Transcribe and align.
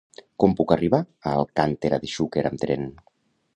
Com 0.43 0.55
puc 0.61 0.73
arribar 0.75 1.01
a 1.01 1.35
Alcàntera 1.43 2.01
de 2.07 2.11
Xúquer 2.17 2.47
amb 2.53 2.65
tren? 2.67 2.91